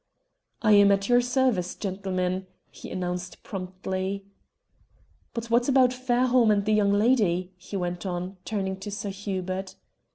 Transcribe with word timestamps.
"I 0.63 0.71
am 0.71 0.91
at 0.91 1.09
your 1.09 1.21
service, 1.21 1.75
gentlemen," 1.75 2.47
he 2.71 2.89
announced 2.89 3.43
promptly. 3.43 4.25
"But 5.35 5.51
what 5.51 5.69
about 5.69 5.93
Fairholme 5.93 6.49
and 6.49 6.65
the 6.65 6.73
young 6.73 6.91
lady," 6.91 7.53
he 7.55 7.77
went 7.77 8.03
on, 8.07 8.37
turning 8.43 8.77
to 8.79 8.89
Sir 8.89 9.09
Hubert. 9.09 9.75